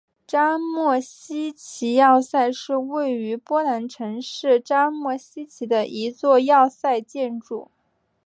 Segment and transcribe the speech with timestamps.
[0.25, 7.69] 扎莫希奇要塞是位于波兰城市扎莫希奇的一座要塞建筑。